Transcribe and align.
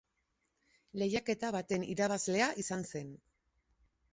Lehiaketa 1.01 1.51
baten 1.57 1.85
irabazlea 1.91 2.51
izan 2.65 2.89
zen. 2.89 3.13